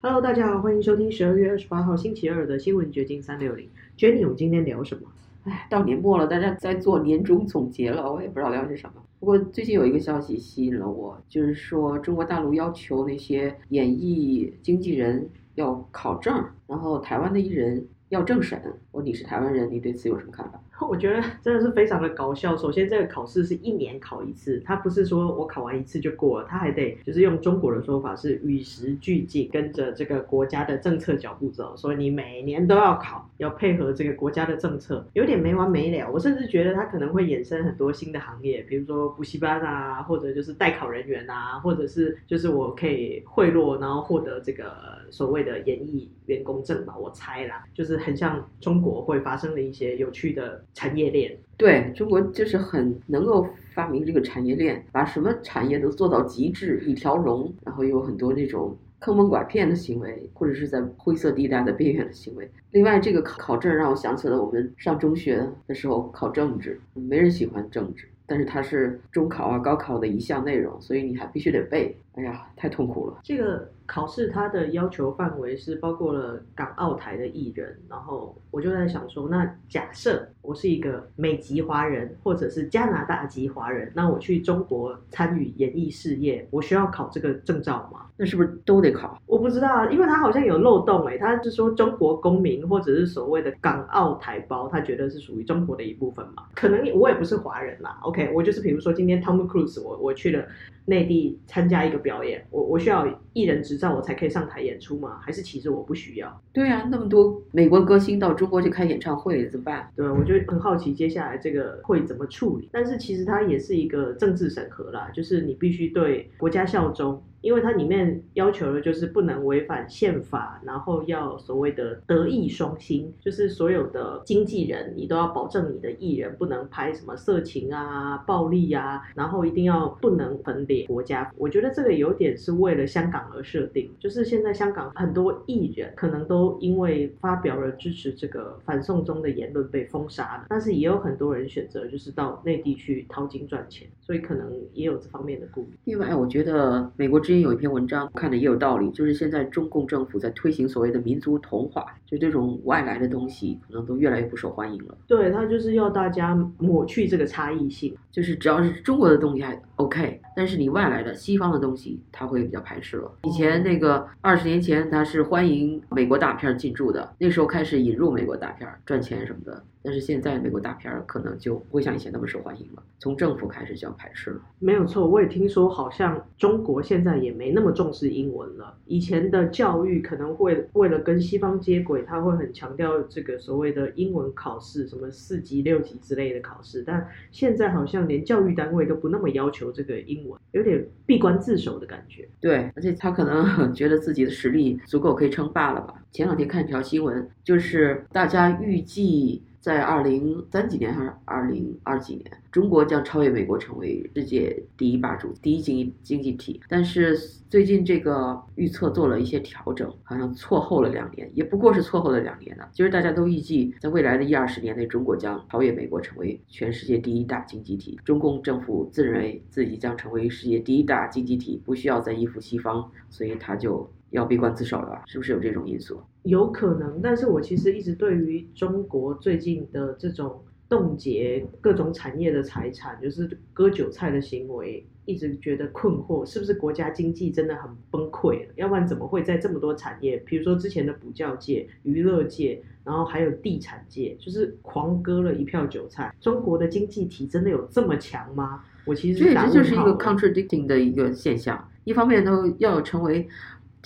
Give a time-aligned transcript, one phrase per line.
[0.00, 3.68] Hello，大家好，欢迎收听十二月二十八号星期二的新闻掘金三六零。
[3.96, 5.02] Jenny，我们今天聊什么？
[5.42, 9.02] 哎，到年末了，大家在做年终总结了，我也不知道聊些什么。
[9.18, 18.60] 不过最近有一个消息吸引了我，就是说中国大陆要求那些演艺经纪人要考证，然后台湾的艺人要政审。
[18.90, 20.60] 我你是台湾人，你对此有什么看法？
[20.88, 22.56] 我觉得真的是非常的搞笑。
[22.56, 31.76] 首先，这个考试是一年考一次，它不是说我考完一次就过了，它还得就是用中国的说法是与时俱进，跟着这个国家的政策脚步走。
[31.76, 36.08] 所以你每年都要考，要配合这个国家的政策，有点没完没了。
[36.12, 44.72] 我甚至觉得它可能会衍生很多新的行业，比如说补习班啊，或者就是代考人员啊，或者是就是我可以贿赂，然后获得这个
[45.10, 46.96] 所谓的演艺员工证吧。
[46.96, 50.62] 我猜啦，就是很像中国会发生的一些有趣的。
[50.74, 53.44] 产业链对中国就是很能够
[53.74, 62.48] 发明这个产业链，把什么产业都做到极致，一条龙，然后有很多那种坑蒙拐骗的行为，或者是在灰色地带的边缘的行为。
[62.70, 71.96] 另外，这个考考证让我想起了我们上中学的时候考政治， 没人喜欢政治，但是它是中考啊、高考的一项内容，所以你还必须得背。
[72.14, 73.18] 哎呀，太痛苦了。
[73.24, 73.68] 这个。
[73.88, 88.00] 考试它的要求范围是包括了港澳台的艺人，然后我就在想说，那假设我是一个美籍华人或者是加拿大籍华人，那我去中国参与演艺事业，我需要考这个证照吗？
[88.18, 89.18] 那是不是都得考？
[89.24, 96.44] 我不知道，因为他好像有漏洞哎，他是说中国公民或者是所谓的港澳台胞，他觉得是属于中国的一部分嘛？
[96.54, 100.44] 可能我也不是华人啦，OK，我就是比如说今天 Tom Cruise，我我去了
[100.84, 105.20] 内地参加一个表演，我我需要艺人执照我才可以上台演出吗？
[105.22, 106.42] 还是其实我不需要？
[106.52, 109.90] 对啊，那么多美国歌星到中国去开演唱会怎么办？
[109.96, 112.68] 对，我就很好奇接下来这个会怎么处理。
[112.70, 117.22] 但是其实它也是一个政治审核啦，就是你必须对国家效忠。
[117.40, 131.30] 因为它里面要求的就是不能违反宪法，然后要所谓的德艺双馨，就是所有的经纪人你都要保证你的艺人不能拍什么色情啊、暴力啊，然后一定要不能分裂国家。
[131.36, 145.68] 我觉得这个有点是为了香港而设定，就是现在香港很多艺人可能都因为发表了支持这个反送中的言论被封杀了，但是也有很多人选择就是到内地去淘金赚钱，所以可能也有这方面的顾虑。
[145.84, 147.22] 另外，我觉得美国。
[147.28, 154.96] 之前有一篇文章看的也有道理，就是现在中共政府在推行所谓的民族同化，就这种外来的东西可能都越来越不受欢迎了。
[155.06, 163.10] 对他就是要大家抹去这个差异性，就是只要是中国的东西还 OK，但是你外来的西方的东西他会比较排斥了。
[163.22, 169.62] 以前那个二十年前他是欢迎美国大片进驻的，那时候开始引入美国大片赚钱什么的。
[169.80, 174.40] 但是现在美国大片可能就不会像以前那么受欢迎了，从政府开始就要排斥了。
[174.58, 178.74] 没有错，我也听说好像中国现在也没那么重视英文了。
[178.86, 186.82] 以前的教育可能会为了跟西方接轨，他会很强调这个所谓的英文考试，什么四级、六级之类的考试。
[186.84, 192.28] 但现在好像连教育单位都不那么要求这个英文，有点闭关自守的感觉。
[192.40, 196.02] 对，而且他可能觉得自己的实力足够可以称霸了吧？
[196.10, 199.42] 前两天看一条新闻，就是大家预计。
[199.68, 206.58] 在二零三几年还是二零二几年，中国将超越美国成为世界第一霸主、第一经济经济体。
[206.70, 207.14] 但是
[207.50, 212.66] 最近这个预测做了一些调整，好像错后了两年，也不过是错后了两年了。
[212.72, 218.00] 就是大家都预计在未来的一二十年内，中国将超越美国成为全世界第一大经济体。
[218.06, 223.86] 中共政府自认为自己将成为世界第一大经济体，不需要再依附西方，所以他就。
[224.10, 226.00] 要闭关自守了，是不是有这种因素？
[226.22, 238.52] 有可能，但是我其实一直对于中国最近的这种冻结各种产业的财产，就是割韭菜的行为，一直觉得困惑，是不是国家经济真的很崩溃了？
[238.56, 246.14] 要不然怎么会在这么多产业，比如说之前的补教界、娱乐界，然后还有地产界，就是狂割了一票韭菜？
[246.20, 248.64] 中国的经济体真的有这么强吗？
[248.84, 253.28] 我其实这这就是一个 contradicting 的一个现象，一方面都要成为。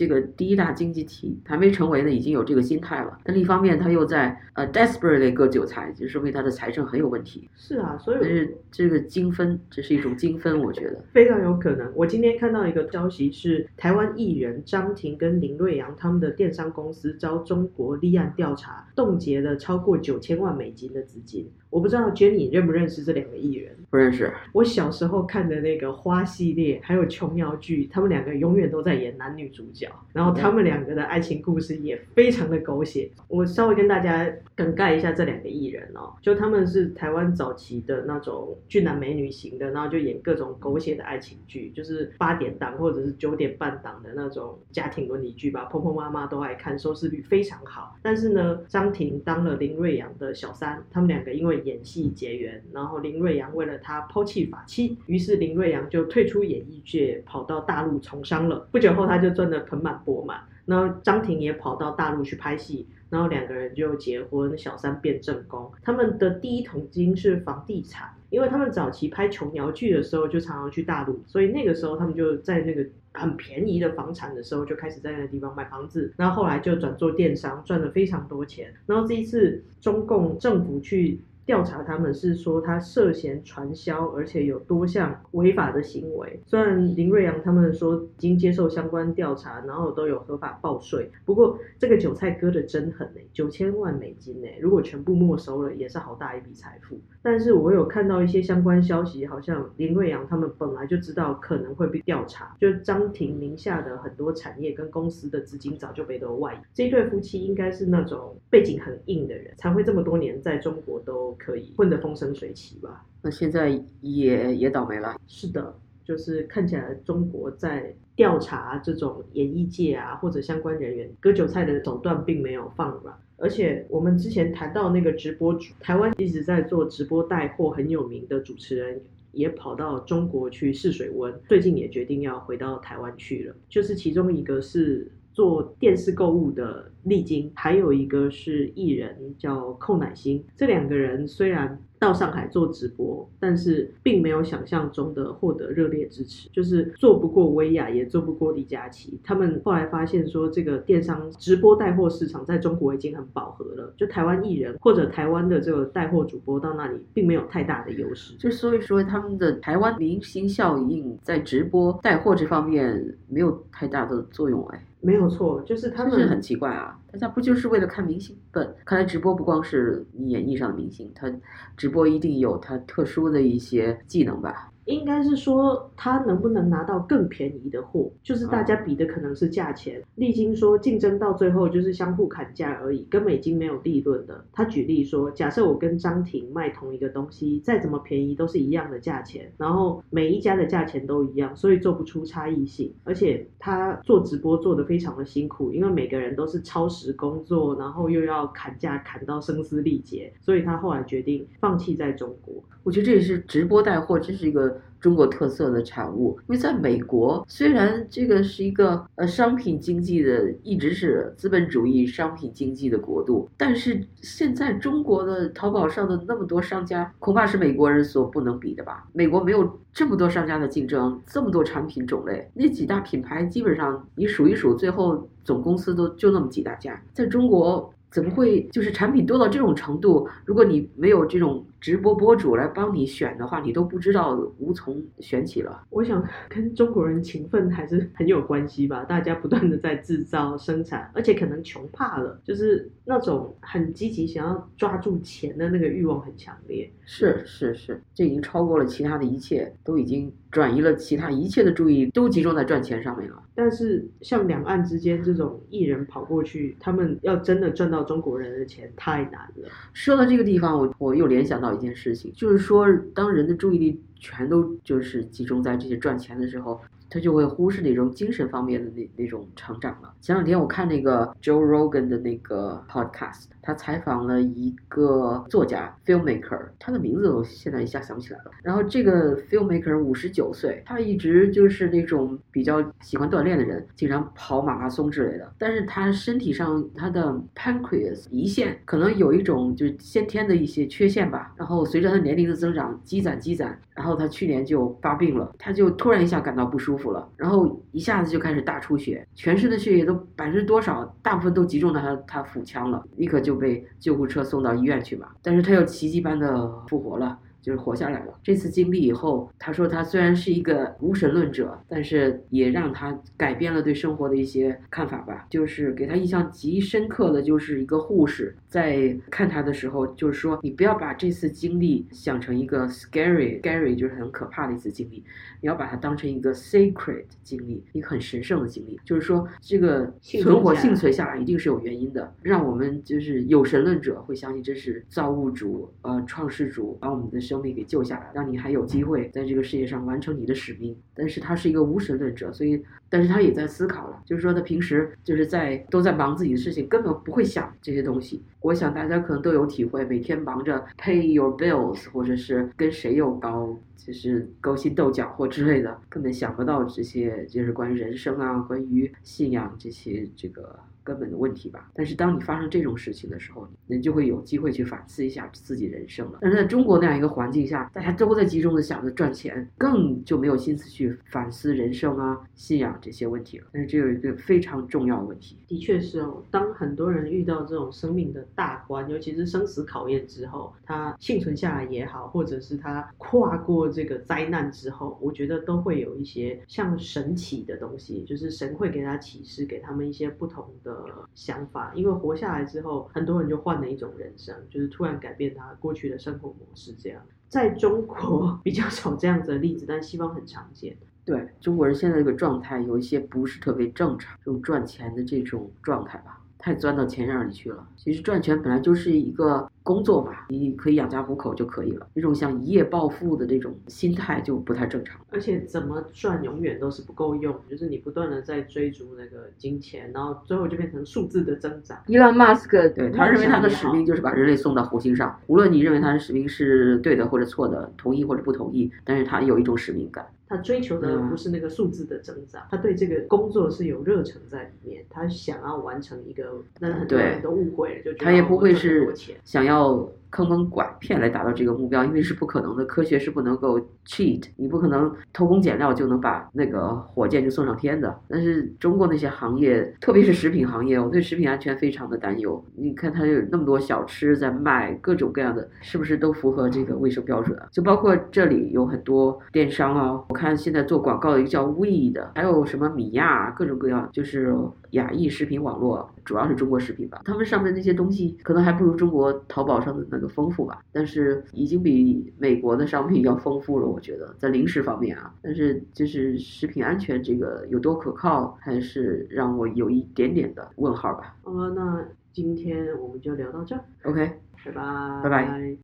[0.03, 3.17] 这个第一大经济体还没成为呢，已经有这个心态了。
[3.23, 7.49] 但另一方面，他又在呃 desperately 割韭菜，就说明他的财政很有问题。
[7.55, 11.89] 是啊，所以但是这个精分，这是一种精分，我觉得非常有可能。
[11.95, 21.49] 我今天看到一个消息是，台湾艺人张庭跟林瑞阳他们的电商公司遭中国立案调查，冻结了超过九千万美金的资金。
[21.71, 23.75] 我不知道 Jenny 认不认识这两个艺人？
[23.89, 24.31] 不认识。
[24.53, 33.11] 我小时候看的那个花系列，还有琼瑶剧，他们两个永远都在演男女主角，然后他们两个的爱情故事也非常的狗血。
[33.29, 47.97] 我稍微跟大家梗概一下这两个艺人哦，就他们是台湾早期的那种俊男美女型的，然后就演各种狗血的爱情剧，就是八点档或者是九点半档的那种家庭伦理剧吧，婆婆妈妈都爱看，收视率非常好。
[48.03, 58.69] 但是呢，张庭当了林瑞阳的小三，他们两个因为演戏结缘，然后林瑞阳为了他抛弃法妻，于是林瑞阳就退出演艺界，跑到大陆从商了。
[58.71, 60.39] 不久后，他就赚了盆满钵满。
[60.65, 65.69] 然后张庭也跑到大陆去拍戏，然后两个人就结婚，小三变正宫。
[65.83, 78.73] 他们的第一桶金是房地产，因为他们早期拍琼瑶剧的时候就常常去大陆，所以那个时候他们就在那个很便宜的房产的时候就开始在那个地方买房子，然后后来就转做电商，赚了非常多钱。
[78.87, 81.21] 然后这一次中共政府去。
[81.45, 86.41] 调查他们是说他涉嫌传销，而且有多项违法的行为。
[86.47, 96.99] 虽然林瑞阳他们说已经接受相关调查，然后都有合法报税，不过这个韭菜割的真狠哎，九千万美金哎，如果全部没收了，也是好大一笔财富。
[97.25, 106.59] 但是我有看到一些相关消息，好像林瑞阳他们本来就知道可能会被调查，就张庭名下的很多产业跟公司的资金早就被都外移。
[106.75, 111.43] 这一对夫妻应该是那种背景很硬的人，才会这么多年在中国都都。
[111.43, 113.05] 可以混得风生水起吧？
[113.21, 113.69] 那现在
[114.01, 115.17] 也也倒霉了。
[115.27, 115.75] 是的，
[116.05, 123.15] 就是看起来中国在调查这种演艺界啊或者相关人员割韭菜的手段并没有放软。
[123.39, 129.01] 而且我们之前谈到那个直播主，台湾一直在做直播带货很有名的主持人，
[129.33, 133.57] 也跑到中国去试水温，最近也决定要回到台湾去了。
[133.69, 135.11] 就是其中一个是。
[135.35, 140.45] 做电视购物的丽晶，还有一个是艺人叫寇乃馨。
[140.57, 149.21] 这两个人虽然到上海做直播，但是并没有想象中的获得热烈支持，就是做不过薇娅，也做不过李佳琦。
[149.23, 158.35] 他们后来发现说，这个电商直播带货市场在中国已经很饱和了，就台湾艺人或者台湾的这个带货主播到那里，并没有太大的优势。
[158.37, 164.85] 就所以说，他们的台湾明星效应在直播带货这方面没有太大的作用哎。
[165.05, 168.37] 没有错，就是他们很奇怪啊，大家不就是为了看明星？
[168.51, 171.31] 不，看来直播不光是演艺上的明星，他
[171.77, 174.72] 直播一定有他特殊的一些技能吧。
[174.87, 180.03] 应该是说他能不能拿到更便宜的货，就是大家比的可能是价钱。
[180.17, 184.45] 历经说竞争到最后就是相互砍价而已，根本已经没有利润的。
[184.53, 192.93] 他举例说，假设我跟张婷卖同一个东西，再怎么便宜都是一样的价钱，然后每一家的价钱都一样，所以做不出差异性。
[193.05, 202.55] 而且他做直播做的非常的辛苦，因为每个人都是超时工作，然后又要砍价砍到声嘶力竭，所以他后来决定放弃在中国。
[202.85, 206.39] 我觉得这也是直播带货，这是一个中国特色的产物。
[206.49, 219.07] 因为在美国，虽然这个是一个呃商品经济的，一直是资本主义商品经济的国度，但是现在中国的淘宝上的那么多商家，恐怕是美国人所不能比的吧？
[219.13, 227.03] 美国没有这么多商家的竞争，这么多产品种类，那几大品牌基本上你数一数，最后总公司都就那么几大家。
[227.13, 227.93] 在中国。
[228.13, 230.29] 怎么会就是产品多到这种程度？
[230.45, 235.85] 如果你没有这种直播博主来帮你选的话，你都不知道无从选起了。
[235.91, 239.05] 我想跟中国人勤奋还是很有关系吧。
[239.05, 246.89] 大家不断的在制造生产，而且可能穷怕了，就是那种很积极想要抓住钱的那个欲望很强烈。
[247.05, 253.43] 是是是，这已经超过了其他的一切，都已经转移了其他一切的注意，都集中在赚钱上面了。
[253.55, 258.03] 但是像两岸之间这种艺人跑过去，他们要真的赚到。
[258.03, 259.69] 中国人的钱太难了。
[259.93, 266.81] 说到这个地方，我我又联想到一件事情，就是说，当人的注意力全都就是集中在这些赚钱的时候。
[267.13, 270.11] 他就会忽视那种精神方面的那那种成长了。
[270.23, 278.51] 前两天我看那个 Joe Rogan 的那个 podcast，他采访了一个作家 filmmaker，他的名字我现在一下想不起来了。
[278.63, 285.53] 然后这个 filmmaker 五十九岁，他一直就是那种比较喜欢锻炼的人，经常跑马拉松之类的。
[285.59, 291.53] 但是他身体上他的 pancreas 胰腺可能有一种就是先天的一些缺陷吧。
[291.59, 297.13] 然后随着他年龄的增长，积攒积攒，然后他去年就发病了，他就突然一下感到不舒服。
[297.13, 305.29] 了，然后一下子就开始大出血，全身的血液都百分之多少，大部分都集中到他他腹腔了，立刻就被救护车送到医院去嘛。
[305.43, 308.35] 但是他又奇迹般的复活了，就是活下来了。
[308.43, 315.47] 这次经历以后，他说他虽然是一个无神论者，但是也让他改变了对生活的一些看法吧。
[315.49, 325.23] 就是给他印象极深刻的就是一个护士在看他的时候，就是说你不要把这次经历想成一个 scary，scary 就是很可怕的一次经历，
[325.61, 328.99] 你要把它当成一个 sacred 经历，一个很神圣的经历。
[329.05, 340.97] 就是说这个存存活幸存下来一定是有原因的，让我们就是有神论者会相信这是造物主、呃创世主把我们的生命给救下来，让你还有机会在这个世界上完成你的使命。
[341.15, 348.43] 但是他是一个无神论者，所以但是他也在思考了，就是说他平时就是在都在忙自己的事情，根本不会想这些东西。
[348.63, 361.91] 我想大家可能都有体会，每天忙着 pay your bills，或者是跟谁又搞就是勾心斗角或之类的，根本想不到这些就是关于人生啊、关于信仰这些这个根本的问题吧。
[361.95, 366.39] 但是当你发生这种事情的时候，你就会有机会去反思一下自己人生了。
[366.41, 373.67] 但是在中国那样一个环境下，大家都在集中的想着赚钱，更就没有心思去反思人生啊、信仰这些问题了。
[373.73, 390.92] 但是这有一个非常重要的问题，的确是哦，当很多人遇到这种生命的大关，尤其是生死考验之后，他幸存下来也好，或者是他跨过这个灾难之后，我觉得都会有一些像神奇的东西，就是神会给他启示，给他们一些不同的
[391.35, 391.93] 想法。
[391.95, 396.93] 因为活下来之后，很多人就换了一种人生，就是突然改变他过去的生活模式。
[396.99, 400.97] 这样，在中国 比较少这样子的例子，但西方很常见。
[401.25, 407.87] 对中国人现在这个状态有一些不是特别正常，这种赚钱的这种状态吧，太钻到钱眼里去了。
[407.97, 412.07] 其实赚钱本来就是一个工作吧，你可以养家糊口就可以了。
[412.15, 415.21] 这种想一夜暴富的这种心态就不太正常。
[415.31, 421.99] 而且怎么赚永远都是不够用，就是你不断的在追逐那个金钱，然后最后就变成数字的增长。
[422.07, 430.27] 伊朗马斯克对他认为他的使命就是把人类送到火星上，无论你认为他的使命是对的或者错的，同意或者不同意，但是他有一种使命感。
[430.49, 439.11] 他追求的嗯不是那个数字的增长，他对这个工作是有热忱在里面，他想要完成一个，那很多人都误会了，就觉得他也不会是。
[439.45, 442.85] 想要要坑蒙拐骗来达到这个目标，因为是不可能的。
[442.87, 448.19] 科学是不能够 cheat，你不可能偷工减料就能把那个火箭就送上天的。
[448.29, 452.63] 但是中国那些行业，特别是食品行业，我对食品安全非常的担忧。
[452.75, 457.69] 你看它有那么多小吃在卖，各种各样的，是不是都符合这个卫生标准啊？
[457.71, 464.57] 就包括这里有很多电商啊，我看现在做广告的一个叫 We 的，还有什么米亚，各种各样，就是
[464.93, 467.21] 亚裔食品网络，主要是中国食品吧。
[467.25, 475.35] 他们上面那些东西可能还不如中国淘宝上的那个丰富吧，但是已经比美国的商品要丰富了，我觉得在零食方面啊。
[475.43, 481.37] 但是就是食品安全这个有多可靠，还是让我有一点点的问号吧。
[481.43, 482.03] 好了，那
[482.33, 484.41] 今天我们就聊到这儿，OK。
[484.65, 485.82] 拜拜，拜拜。